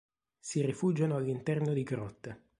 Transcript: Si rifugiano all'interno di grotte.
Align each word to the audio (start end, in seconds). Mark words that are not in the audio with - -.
Si 0.39 0.63
rifugiano 0.63 1.15
all'interno 1.17 1.73
di 1.73 1.83
grotte. 1.83 2.41